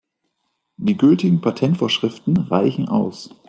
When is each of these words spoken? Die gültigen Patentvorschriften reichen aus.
Die 0.77 0.97
gültigen 0.97 1.41
Patentvorschriften 1.41 2.35
reichen 2.35 2.89
aus. 2.89 3.29